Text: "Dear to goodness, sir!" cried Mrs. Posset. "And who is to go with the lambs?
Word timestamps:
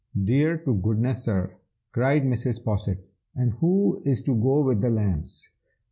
"Dear 0.19 0.57
to 0.65 0.73
goodness, 0.73 1.25
sir!" 1.25 1.53
cried 1.91 2.23
Mrs. 2.23 2.65
Posset. 2.65 3.07
"And 3.35 3.51
who 3.59 4.01
is 4.03 4.23
to 4.23 4.33
go 4.33 4.61
with 4.63 4.81
the 4.81 4.89
lambs? 4.89 5.47